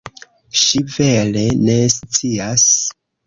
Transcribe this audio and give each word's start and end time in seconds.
Ŝi 0.61 0.81
vere 0.95 1.43
ne 1.67 1.77
scias. 1.97 2.67